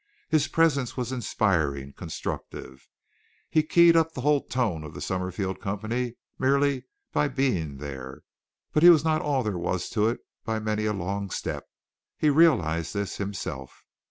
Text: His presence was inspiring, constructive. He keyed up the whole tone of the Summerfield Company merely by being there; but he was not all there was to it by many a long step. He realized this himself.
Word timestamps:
His 0.29 0.47
presence 0.47 0.97
was 0.97 1.11
inspiring, 1.11 1.93
constructive. 1.93 2.87
He 3.51 3.61
keyed 3.61 3.95
up 3.95 4.13
the 4.13 4.21
whole 4.21 4.43
tone 4.43 4.83
of 4.83 4.95
the 4.95 4.99
Summerfield 4.99 5.61
Company 5.61 6.15
merely 6.39 6.85
by 7.11 7.27
being 7.27 7.77
there; 7.77 8.23
but 8.73 8.81
he 8.81 8.89
was 8.89 9.03
not 9.03 9.21
all 9.21 9.43
there 9.43 9.59
was 9.59 9.91
to 9.91 10.07
it 10.09 10.21
by 10.43 10.57
many 10.57 10.85
a 10.85 10.91
long 10.93 11.29
step. 11.29 11.67
He 12.17 12.31
realized 12.31 12.95
this 12.95 13.17
himself. 13.17 13.83